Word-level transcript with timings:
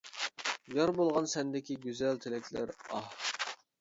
يار 0.77 0.93
بولغاچ 0.99 1.29
سەندىكى 1.33 1.77
گۈزەل 1.85 2.21
تىلەكلەر، 2.25 2.77
ئاھ! 2.89 3.13